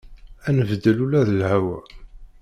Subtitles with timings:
[0.47, 1.77] Ad nbeddel ula d lhawa.